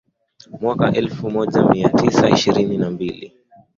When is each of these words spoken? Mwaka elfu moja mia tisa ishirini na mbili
Mwaka 0.61 0.93
elfu 0.93 1.31
moja 1.31 1.63
mia 1.63 1.89
tisa 1.89 2.29
ishirini 2.29 2.77
na 2.77 2.89
mbili 2.89 3.33